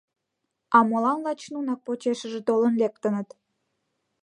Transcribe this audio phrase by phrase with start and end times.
[0.75, 3.29] А молан лач нунак почешыже толын лектыныт?